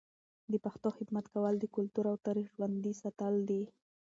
[0.51, 3.61] د پښتو خدمت کول د کلتور او تاریخ ژوندي ساتل دي.